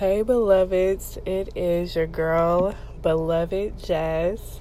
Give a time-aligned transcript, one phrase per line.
[0.00, 4.58] Hey, beloveds, it is your girl, beloved Jazz,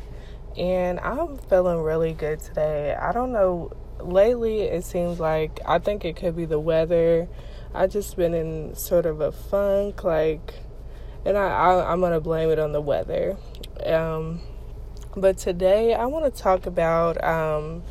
[0.57, 2.93] and I'm feeling really good today.
[2.93, 3.71] I don't know,
[4.01, 7.29] lately it seems like I think it could be the weather.
[7.73, 10.55] I just been in sort of a funk, like,
[11.23, 13.37] and I, I am gonna blame it on the weather.
[13.85, 14.41] Um,
[15.15, 17.83] but today I want to talk about um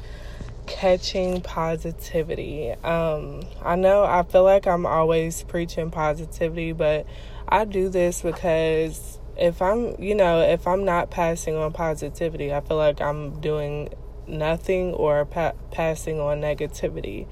[0.67, 2.73] catching positivity.
[2.85, 7.07] Um, I know I feel like I'm always preaching positivity, but
[7.49, 12.61] I do this because if I'm, you know, if I'm not passing on positivity, I
[12.61, 13.89] feel like I'm doing
[14.27, 17.27] nothing or pa- passing on negativity.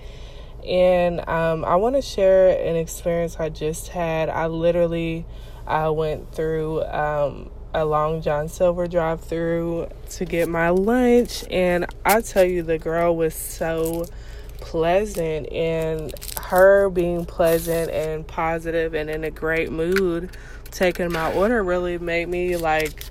[0.66, 4.28] And um, I want to share an experience I just had.
[4.28, 5.26] I literally
[5.66, 11.44] I went through um, a Long John Silver drive through to get my lunch.
[11.50, 14.06] And I tell you, the girl was so
[14.60, 15.50] pleasant.
[15.52, 20.30] And her being pleasant and positive and in a great mood,
[20.70, 23.04] taking my order really made me like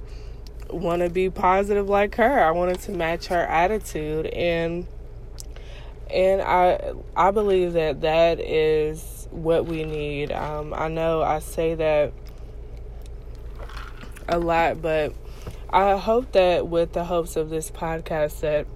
[0.70, 2.44] want to be positive like her.
[2.44, 4.28] I wanted to match her attitude.
[4.28, 4.88] And
[6.10, 10.32] and I I believe that that is what we need.
[10.32, 12.14] Um, I know I say that
[14.28, 15.14] a lot, but
[15.70, 18.68] I hope that with the hopes of this podcast that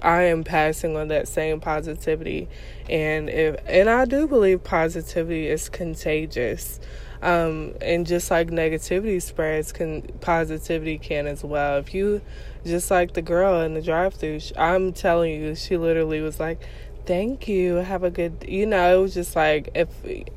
[0.00, 2.48] I am passing on that same positivity
[2.88, 6.80] and if and I do believe positivity is contagious.
[7.22, 11.78] Um, and just like negativity spreads, can positivity can as well.
[11.78, 12.20] If you
[12.64, 16.60] just like the girl in the drive-through, I'm telling you, she literally was like,
[17.04, 19.88] thank you have a good you know it was just like if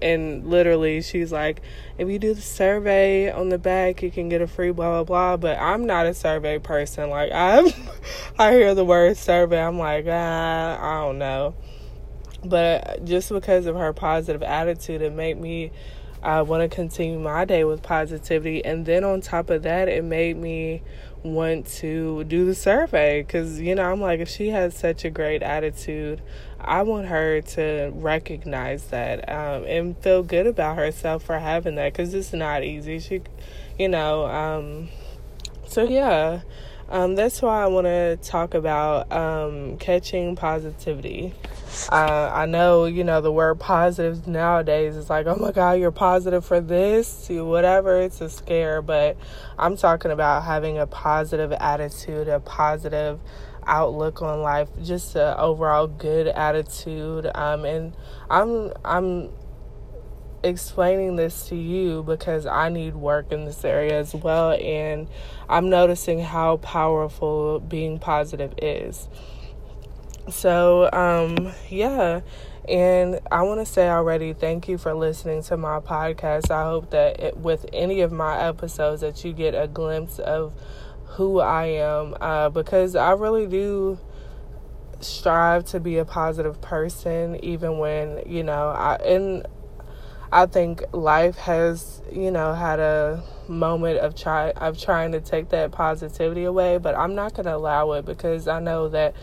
[0.02, 1.62] and literally she's like
[1.98, 5.04] if you do the survey on the back you can get a free blah blah
[5.04, 7.68] blah but i'm not a survey person like i'm
[8.40, 11.54] i hear the word survey i'm like ah, i don't know
[12.44, 15.72] but just because of her positive attitude it made me
[16.26, 18.66] I want to continue my day with positivity.
[18.66, 20.82] And then on top of that, it made me
[21.26, 25.10] want to do the survey because, you know, I'm like, if she has such a
[25.10, 26.22] great attitude,
[26.60, 31.94] I want her to recognize that um, and feel good about herself for having that
[31.94, 33.00] because it's not easy.
[33.00, 33.22] She,
[33.78, 34.90] you know, um,
[35.68, 36.42] so yeah.
[36.88, 41.34] Um, that's why I want to talk about um, catching positivity.
[41.92, 45.92] Uh, I know, you know, the word positive nowadays is like, oh my God, you're
[45.92, 48.00] positive for this, to whatever.
[48.02, 49.18] It's a scare, but
[49.58, 53.20] I'm talking about having a positive attitude, a positive
[53.66, 57.30] outlook on life, just an overall good attitude.
[57.34, 57.94] Um, and
[58.30, 59.32] I'm, I'm,
[60.46, 65.08] explaining this to you because I need work in this area as well, and
[65.50, 69.08] I'm noticing how powerful being positive is.
[70.30, 72.22] So, um, yeah.
[72.68, 76.50] And I want to say already, thank you for listening to my podcast.
[76.50, 80.54] I hope that it, with any of my episodes that you get a glimpse of
[81.06, 84.00] who I am, uh, because I really do
[85.00, 89.46] strive to be a positive person, even when you know I and
[90.32, 95.50] I think life has, you know, had a moment of try of trying to take
[95.50, 99.16] that positivity away, but I'm not going to allow it because I know that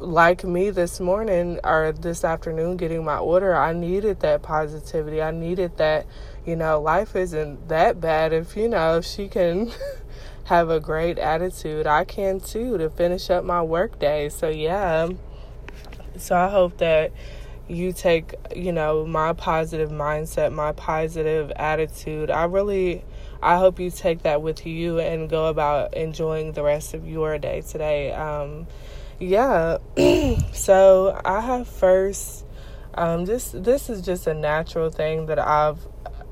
[0.00, 5.22] like me this morning or this afternoon getting my order, I needed that positivity.
[5.22, 6.06] I needed that,
[6.44, 9.70] you know, life isn't that bad if, you know, if she can
[10.44, 14.28] have a great attitude, I can too to finish up my work day.
[14.28, 15.10] So yeah.
[16.16, 17.12] So I hope that
[17.72, 22.30] you take, you know, my positive mindset, my positive attitude.
[22.30, 23.04] I really
[23.42, 27.38] I hope you take that with you and go about enjoying the rest of your
[27.38, 28.12] day today.
[28.12, 28.66] Um,
[29.18, 29.78] yeah.
[30.52, 32.44] so I have first
[32.94, 35.78] um, this this is just a natural thing that I've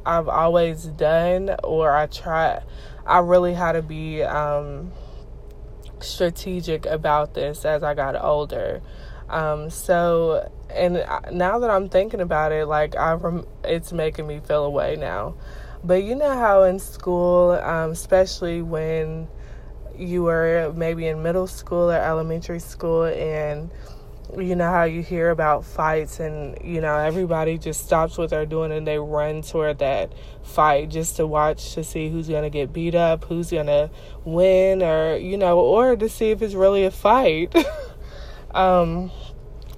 [0.05, 2.63] I've always done or I try
[3.07, 4.93] I really had to be um,
[6.01, 8.83] strategic about this as I got older.
[9.31, 14.41] Um, so and now that I'm thinking about it, like I rem- it's making me
[14.41, 15.35] feel away now.
[15.83, 19.29] But you know how in school, um, especially when
[19.97, 23.71] you were maybe in middle school or elementary school, and
[24.39, 28.47] you know how you hear about fights, and you know everybody just stops what they're
[28.47, 30.13] doing and they run toward that
[30.43, 33.91] fight just to watch to see who's gonna get beat up, who's gonna
[34.25, 37.55] win, or you know, or to see if it's really a fight.
[38.55, 39.11] um,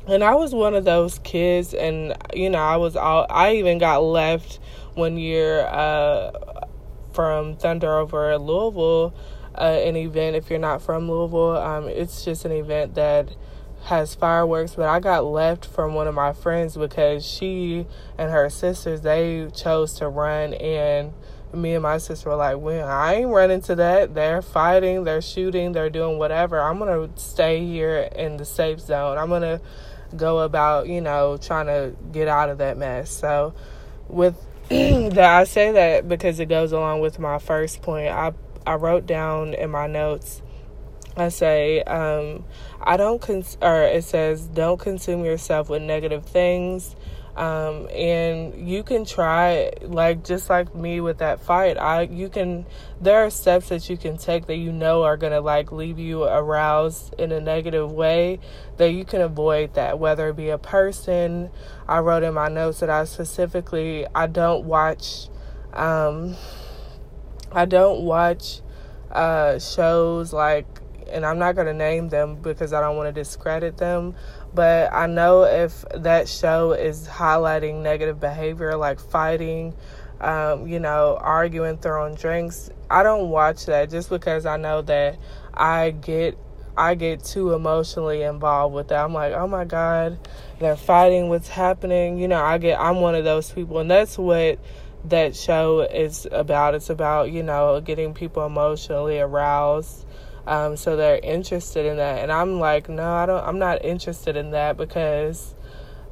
[0.07, 3.27] and I was one of those kids, and you know, I was all.
[3.31, 4.59] I even got left
[4.95, 6.67] one year uh,
[7.13, 9.15] from Thunder over at Louisville,
[9.55, 10.37] uh, an event.
[10.37, 13.35] If you're not from Louisville, um, it's just an event that
[13.85, 17.87] has fireworks, but I got left from one of my friends because she
[18.17, 21.13] and her sisters they chose to run and
[21.55, 24.15] me and my sister were like, well, I ain't running to that.
[24.15, 26.61] They're fighting, they're shooting, they're doing whatever.
[26.61, 29.19] I'm gonna stay here in the safe zone.
[29.19, 29.61] I'm gonna
[30.17, 33.11] go about, you know, trying to get out of that mess.
[33.11, 33.55] So
[34.09, 34.37] with
[34.69, 38.09] that I say that because it goes along with my first point.
[38.09, 38.33] I
[38.65, 40.41] I wrote down in my notes
[41.17, 42.45] I say, um,
[42.81, 46.97] I don't, cons- or it says, don't consume yourself with negative things.
[47.35, 52.67] Um, and you can try, like, just like me with that fight, I, you can,
[53.01, 55.99] there are steps that you can take that you know are going to, like, leave
[55.99, 58.39] you aroused in a negative way
[58.77, 61.49] that you can avoid that, whether it be a person.
[61.89, 65.29] I wrote in my notes that I specifically, I don't watch,
[65.73, 66.37] um,
[67.51, 68.61] I don't watch,
[69.11, 70.82] uh, shows like
[71.13, 74.15] and I'm not going to name them because I don't want to discredit them.
[74.55, 79.75] But I know if that show is highlighting negative behavior like fighting,
[80.21, 85.19] um, you know, arguing, throwing drinks, I don't watch that just because I know that
[85.55, 86.39] I get
[86.77, 89.05] I get too emotionally involved with that.
[89.05, 90.19] I'm like, oh my God,
[90.59, 92.17] they're fighting, what's happening?
[92.19, 94.59] You know, I get I'm one of those people and that's what
[95.07, 96.75] that show is about.
[96.75, 100.07] It's about, you know, getting people emotionally aroused
[100.47, 103.45] um, so they're interested in that, and I'm like, no, I don't.
[103.45, 105.55] I'm not interested in that because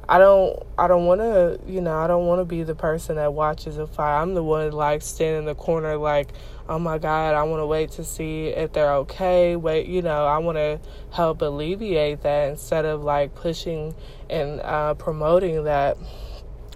[0.07, 0.57] I don't.
[0.77, 1.59] I don't want to.
[1.67, 4.21] You know, I don't want to be the person that watches a fight.
[4.21, 6.29] I'm the one like standing in the corner, like,
[6.69, 9.57] oh my god, I want to wait to see if they're okay.
[9.57, 10.79] Wait, you know, I want to
[11.11, 13.93] help alleviate that instead of like pushing
[14.29, 15.97] and uh, promoting that.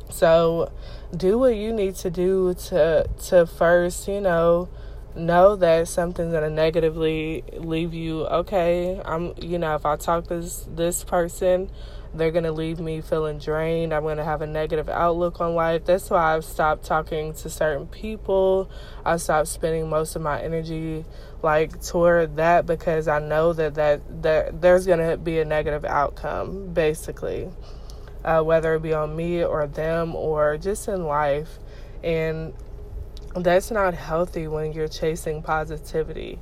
[0.10, 0.74] So,
[1.16, 4.68] do what you need to do to to first, you know
[5.16, 10.42] know that something's gonna negatively leave you okay i'm you know if i talk to
[10.42, 11.70] this this person
[12.14, 13.94] they're gonna leave me feeling drained.
[13.94, 15.84] I'm gonna have a negative outlook on life.
[15.84, 18.70] That's why i've stopped talking to certain people.
[19.04, 21.04] I stopped spending most of my energy
[21.44, 26.74] like toward that because i know that that, that there's gonna be a negative outcome
[26.74, 27.50] basically
[28.26, 31.60] uh, whether it be on me or them or just in life.
[32.04, 32.54] And
[33.44, 36.40] that's not healthy when you're chasing positivity.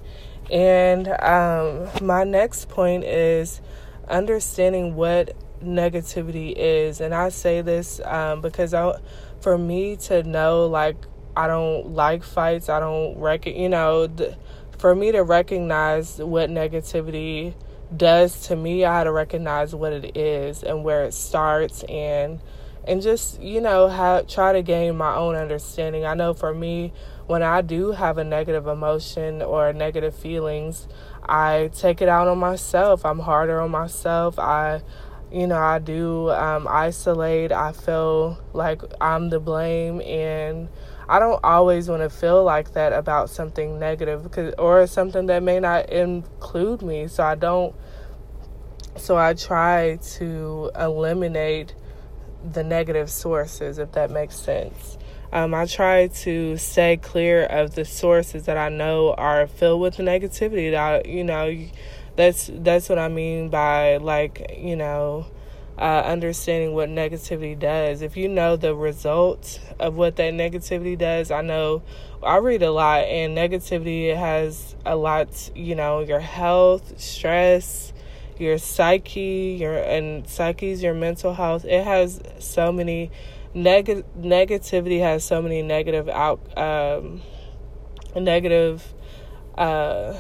[0.52, 3.62] And um, my next point is
[4.08, 7.02] understanding what negativity is.
[7.02, 9.00] And I say this um, because I,
[9.42, 10.98] for me to know, like,
[11.36, 14.36] I don't like fights, I don't reckon, you know, th-
[14.78, 17.56] for me to recognize what negativity
[17.96, 22.40] does to me, I had to recognize what it is and where it starts and
[22.88, 26.06] and just you know have try to gain my own understanding.
[26.06, 26.94] I know for me
[27.26, 30.88] when i do have a negative emotion or negative feelings
[31.24, 33.06] i take it out on myself.
[33.06, 34.38] I'm harder on myself.
[34.38, 34.82] I
[35.32, 37.52] you know i do um, isolate.
[37.52, 40.68] I feel like i'm the blame and
[41.08, 45.44] i don't always want to feel like that about something negative because or something that
[45.44, 47.08] may not include me.
[47.08, 47.74] So i don't
[48.96, 51.74] so i try to eliminate
[52.52, 54.98] the negative sources, if that makes sense.
[55.32, 59.98] Um, I try to stay clear of the sources that I know are filled with
[59.98, 60.72] negativity.
[60.72, 61.58] That you know,
[62.16, 65.26] that's that's what I mean by like you know,
[65.78, 68.02] uh, understanding what negativity does.
[68.02, 71.82] If you know the result of what that negativity does, I know
[72.22, 75.50] I read a lot, and negativity has a lot.
[75.56, 77.93] You know, your health, stress
[78.40, 81.66] your psyche, your and psyche's your mental health.
[81.66, 83.12] It has so many
[83.54, 87.22] neg- negativity has so many negative out um,
[88.16, 88.84] negative
[89.58, 90.18] uh,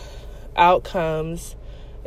[0.55, 1.55] outcomes,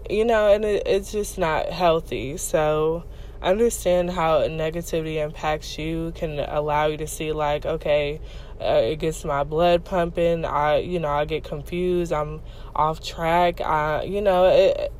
[0.09, 2.37] you know, and it, it's just not healthy.
[2.37, 3.05] So
[3.43, 8.19] understand how negativity impacts you can allow you to see like okay
[8.61, 12.41] uh, it gets my blood pumping i you know i get confused i'm
[12.75, 14.91] off track i you know it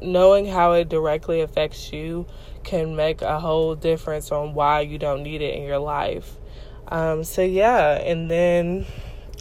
[0.00, 2.26] knowing how it directly affects you
[2.62, 6.36] can make a whole difference on why you don't need it in your life.
[6.88, 8.86] Um, so, yeah, and then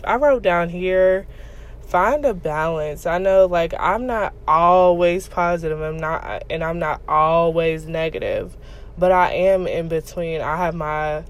[0.04, 1.28] I wrote down here
[1.94, 3.06] find a balance.
[3.06, 8.58] I know, like, I'm not always positive, I'm not, and I'm not always negative,
[8.98, 10.42] but I am in between.
[10.42, 11.24] I have my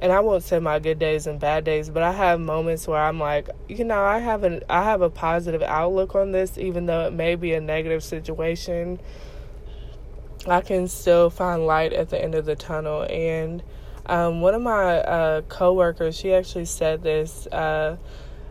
[0.00, 3.00] and I won't say my good days and bad days, but I have moments where
[3.00, 6.86] I'm like, you know, I have an I have a positive outlook on this, even
[6.86, 8.98] though it may be a negative situation.
[10.46, 13.02] I can still find light at the end of the tunnel.
[13.10, 13.62] And
[14.06, 17.98] um, one of my uh, coworkers, she actually said this, because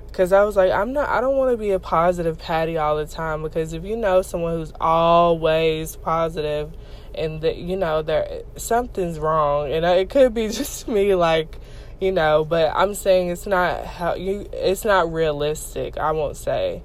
[0.05, 2.95] because I was like, I'm not, I don't want to be a positive Patty all
[2.95, 6.71] the time because if you know someone who's always positive
[7.15, 9.71] and that, you know, there, something's wrong.
[9.71, 11.57] And it could be just me, like,
[11.99, 16.83] you know, but I'm saying it's not how you, it's not realistic, I won't say.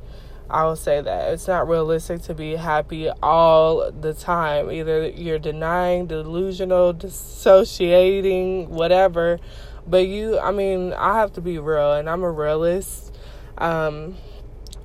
[0.51, 4.71] I will say that it's not realistic to be happy all the time.
[4.71, 9.41] Either you're denying, delusional, dissociating, whatever.
[9.87, 13.17] But you, I mean, I have to be real, and I'm a realist.
[13.57, 14.17] Um,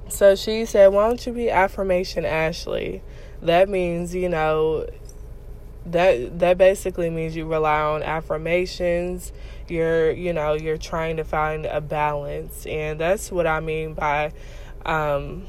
[0.08, 3.02] so she said, Why don't you be affirmation Ashley?
[3.42, 4.88] That means, you know,
[5.86, 9.32] that that basically means you rely on affirmations.
[9.68, 12.66] You're you know you're trying to find a balance.
[12.66, 14.34] And that's what i mean by
[14.86, 15.46] um,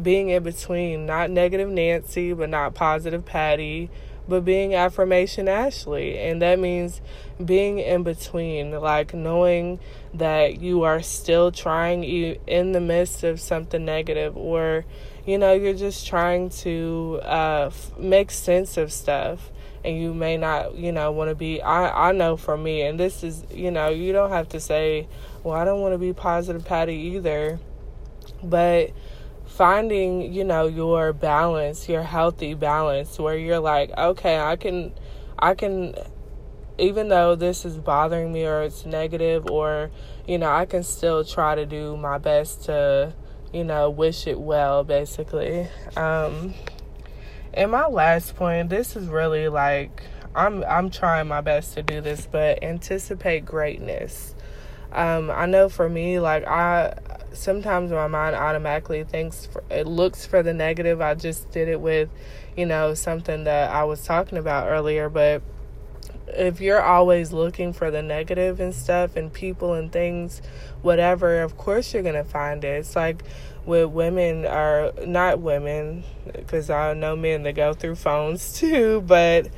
[0.00, 3.90] being in between not negative nancy but not positive patty
[4.28, 6.18] but being affirmation ashley.
[6.18, 7.00] And that means
[7.44, 9.80] being in between like knowing
[10.14, 14.84] that you are still trying in the midst of something negative or
[15.26, 19.50] you know you're just trying to uh, make sense of stuff
[19.84, 23.00] and you may not you know want to be i i know for me and
[23.00, 25.08] this is you know you don't have to say
[25.42, 27.58] well i don't want to be positive patty either.
[28.42, 28.92] But
[29.46, 34.94] finding you know your balance your healthy balance where you're like okay i can
[35.38, 35.94] i can
[36.78, 39.90] even though this is bothering me or it's negative or
[40.26, 43.12] you know i can still try to do my best to
[43.52, 45.68] you know wish it well basically.
[45.96, 46.54] Um
[47.54, 50.04] and my last point this is really like
[50.34, 54.34] i'm i'm trying my best to do this but anticipate greatness.
[54.92, 56.94] Um i know for me like i
[57.32, 61.00] sometimes my mind automatically thinks for, it looks for the negative.
[61.00, 62.08] I just did it with
[62.56, 65.42] you know something that i was talking about earlier but
[66.34, 70.42] if you're always looking for the negative and stuff and people and things,
[70.82, 72.78] whatever, of course you're gonna find it.
[72.78, 73.22] It's like
[73.64, 79.48] with women are not women, because I know men that go through phones too, but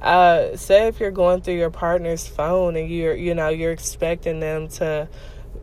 [0.00, 4.40] uh, say if you're going through your partner's phone and you're you know you're expecting
[4.40, 5.08] them to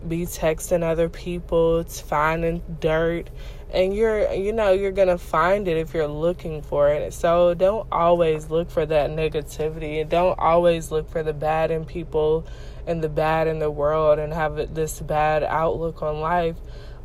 [0.07, 3.29] be texting other people, it's finding dirt
[3.71, 7.13] and you're you know you're gonna find it if you're looking for it.
[7.13, 11.85] So don't always look for that negativity and don't always look for the bad in
[11.85, 12.45] people
[12.85, 16.55] and the bad in the world and have this bad outlook on life.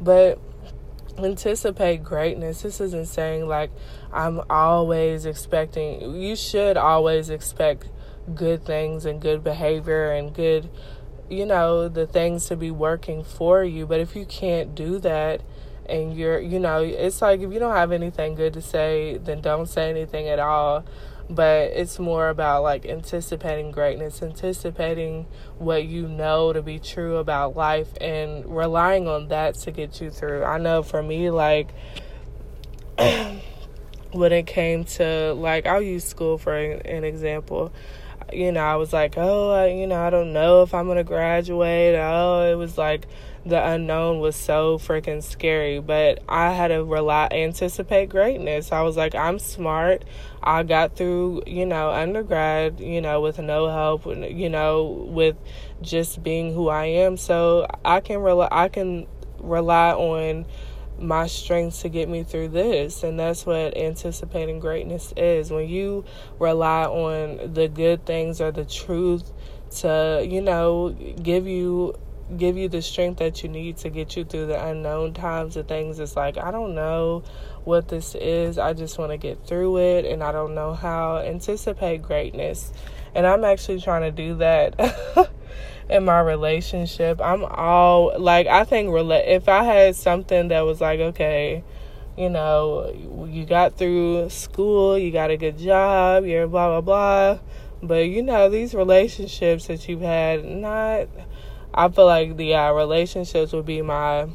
[0.00, 0.38] But
[1.18, 2.62] anticipate greatness.
[2.62, 3.70] This isn't saying like
[4.12, 7.88] i'm always expecting you should always expect
[8.34, 10.68] good things and good behavior and good
[11.32, 13.86] you know the things to be working for you.
[13.86, 15.40] But if you can't do that
[15.86, 19.40] and you're you know it's like if you don't have anything good to say then
[19.40, 20.84] don't say anything at all.
[21.30, 25.26] But it's more about like anticipating greatness anticipating
[25.58, 30.10] what you know to be true about life and relying on that to get you
[30.10, 30.44] through.
[30.44, 31.68] I know for me like
[32.98, 37.72] when it came to like i'll use school for an example.
[38.32, 41.94] You know i was like oh you know i don't know if i'm gonna graduate.
[41.94, 43.06] Oh it was like
[43.44, 45.80] the unknown was so freaking scary.
[45.80, 48.72] But I had to rely, anticipate greatness.
[48.72, 50.04] I was like, I'm smart.
[50.42, 55.36] I got through, you know, undergrad, you know, with no help, you know, with
[55.80, 57.16] just being who I am.
[57.16, 59.06] So I can rely, I can
[59.38, 60.46] rely on
[60.98, 66.04] my strengths to get me through this and that's what anticipating greatness is when you
[66.38, 69.32] rely on the good things or the truth
[69.70, 70.90] to you know
[71.22, 71.92] give you
[72.36, 75.68] give you the strength that you need to get you through the unknown times and
[75.68, 75.98] things.
[75.98, 77.22] It's like, I don't know
[77.64, 78.58] what this is.
[78.58, 81.18] I just want to get through it and I don't know how.
[81.18, 82.72] Anticipate greatness.
[83.14, 85.30] And I'm actually trying to do that
[85.90, 87.20] in my relationship.
[87.20, 91.62] I'm all like, I think if I had something that was like, okay,
[92.16, 97.38] you know, you got through school, you got a good job, you're blah, blah, blah.
[97.82, 101.08] But you know, these relationships that you've had, not
[101.74, 104.28] I feel like the relationships would be my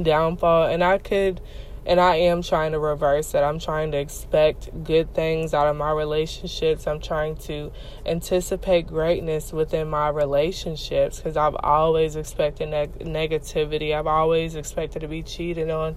[0.00, 1.40] downfall, and I could,
[1.86, 3.38] and I am trying to reverse it.
[3.38, 6.86] I'm trying to expect good things out of my relationships.
[6.86, 7.72] I'm trying to
[8.04, 13.94] anticipate greatness within my relationships because I've always expected neg- negativity.
[13.94, 15.96] I've always expected to be cheated on,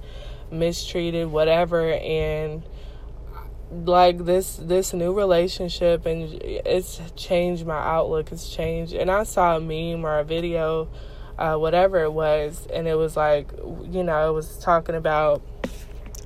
[0.52, 2.64] mistreated, whatever, and
[3.72, 8.94] like this this new relationship and it's changed my outlook it's changed.
[8.94, 10.88] And i saw a meme or a video
[11.38, 13.52] uh, whatever it was and it was like
[13.90, 15.42] you know it was talking about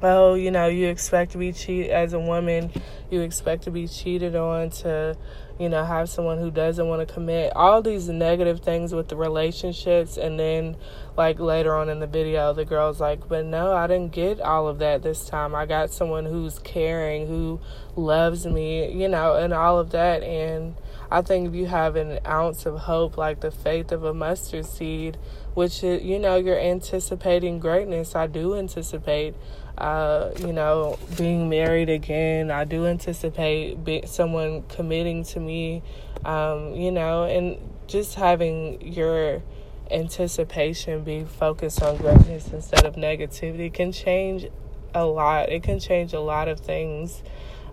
[0.01, 2.71] oh you know you expect to be cheated as a woman
[3.09, 5.15] you expect to be cheated on to
[5.59, 9.17] you know, have someone who doesn't want to commit, all these negative things with the
[9.17, 10.15] relationships.
[10.15, 10.77] And then,
[11.17, 14.69] like, later on in the video, the girl's like, but no, I didn't get all
[14.69, 15.53] of that this time.
[15.53, 17.59] I got someone who's caring, who
[17.97, 20.23] loves me, you know, and all of that.
[20.23, 20.75] And
[21.11, 24.65] I think if you have an ounce of hope, like the faith of a mustard
[24.65, 25.17] seed,
[25.55, 29.35] which, you know, you're anticipating greatness, I do anticipate
[29.79, 32.51] uh, you know, being married again.
[32.51, 35.81] I do anticipate be- someone committing to me,
[36.25, 37.57] um, you know, and
[37.87, 39.41] just having your
[39.89, 44.45] anticipation be focused on greatness instead of negativity can change
[44.93, 45.49] a lot.
[45.49, 47.23] It can change a lot of things.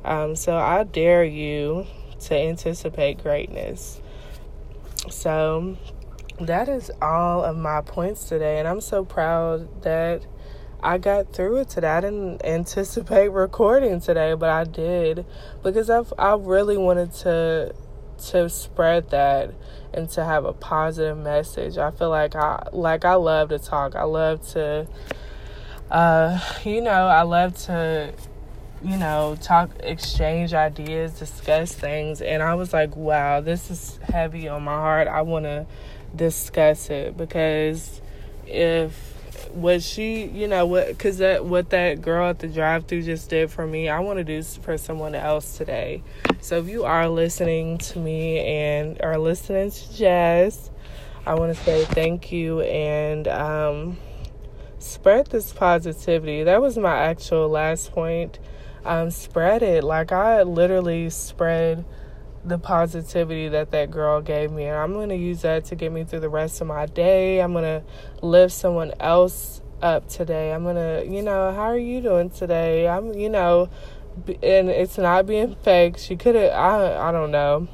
[0.05, 1.87] Um, so I dare you
[2.21, 4.01] to anticipate greatness.
[5.11, 5.77] So
[6.41, 10.25] that is all of my points today, and I'm so proud that
[10.83, 11.89] I got through it today.
[11.89, 15.25] I didn't anticipate recording today, but I did
[15.63, 17.75] because I've I really wanted to
[18.31, 19.53] to spread that
[19.93, 21.79] and to have a positive message.
[21.79, 23.97] I feel like I like I love to talk.
[23.97, 24.87] I love to
[25.91, 28.13] uh you know, I love to
[28.83, 34.47] you know, talk exchange ideas, discuss things and I was like, wow, this is heavy
[34.49, 35.09] on my heart.
[35.09, 35.67] I want to
[36.15, 38.01] discuss it because
[38.47, 39.16] if
[39.57, 43.51] what she, you know, what because that what that girl at the drive-through just did
[43.51, 46.03] for me, I want to do for someone else today.
[46.41, 50.71] So if you are listening to me and are listening to Jazz,
[51.27, 53.99] I want to say thank you and um,
[54.79, 56.45] spread this positivity.
[56.45, 58.39] That was my actual last point.
[58.85, 61.85] Um, spread it like I literally spread
[62.47, 65.91] the positivity that that girl gave me and i'm going to use that to get
[65.91, 67.41] me through the rest of my day.
[67.41, 67.83] I'm going to
[68.25, 70.53] lift someone else up today.
[70.53, 72.89] I'm going to you know how are you doing today?
[72.89, 73.69] I'm you know
[74.43, 75.99] and it's not being fake.
[75.99, 77.69] She could have i i don't know.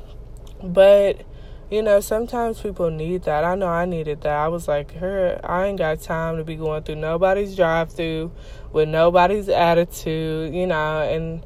[0.63, 1.25] But
[1.71, 3.45] you know sometimes people need that.
[3.45, 4.37] I know i needed that.
[4.37, 8.33] I was like her i ain't got time to be going through nobody's drive through
[8.73, 11.45] with nobody's attitude you know and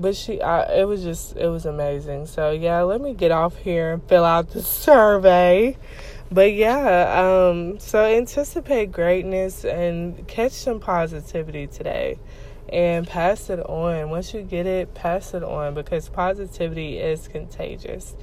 [0.00, 2.26] but she I, it was just it was amazing.
[2.26, 5.76] So yeah let me get off here and fill out the survey.
[6.30, 12.18] But yeah um so anticipate greatness and catch some positivity today
[12.68, 14.10] and pass it on.
[14.10, 18.14] Once you get it pass it on because positivity is contagious.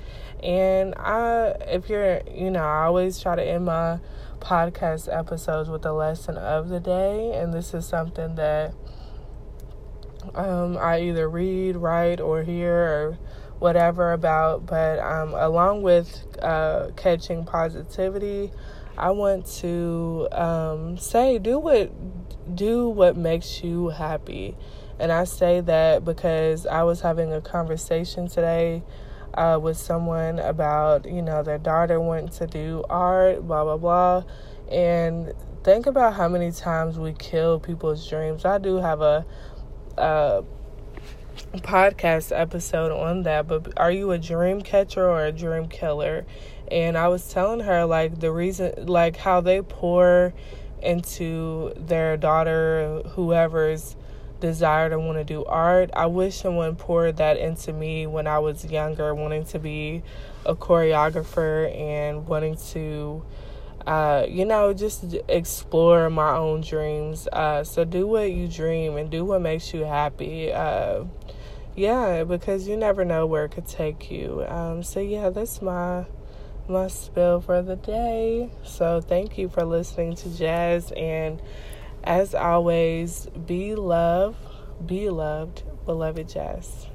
[0.42, 4.00] And i if you're you know i always try to end my
[4.40, 7.34] podcast episodes with a lesson of the day.
[7.34, 8.74] And this is something that
[10.36, 13.18] um, I either read, write, or hear, or
[13.60, 14.66] whatever about.
[14.66, 18.52] But um, along with uh, catching positivity,
[18.98, 21.92] I want to um, say do what
[22.56, 24.56] do what makes you happy.
[25.00, 28.84] And I say that because I was having a conversation today
[29.36, 34.24] uh, with someone about, you know, their daughter wanting to do art, blah, blah, blah.
[34.72, 38.46] And think about how many times we kill people's dreams.
[38.46, 39.26] I do have a
[39.98, 40.42] uh,
[41.56, 46.26] podcast episode on that, but are you a dream catcher or a dream killer?
[46.72, 50.34] And I was telling her like the reason, like how they pour
[50.82, 53.96] into their daughter, whoever's
[54.40, 55.90] desire to want to do art.
[55.94, 60.04] I wish someone poured that into me when I was younger, wanting to be
[60.46, 63.24] a choreographer and wanting to
[63.88, 67.26] uh, you know, just explore my own dreams.
[67.32, 70.52] Uh, so do what you dream and do what makes you happy.
[70.52, 71.06] Uh,
[71.73, 74.43] yeah, because you never know where it could take you.
[74.45, 76.06] Um, so yeah, that's my
[76.67, 78.50] my spill for the day.
[78.65, 81.41] So thank you for listening to Jazz and
[82.04, 84.36] as always, be love,
[84.86, 86.88] be loved, beloved Jazz.